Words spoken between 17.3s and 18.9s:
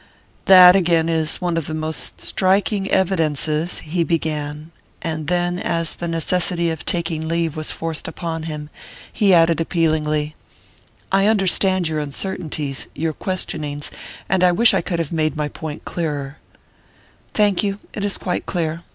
"Thank you; it is quite clear.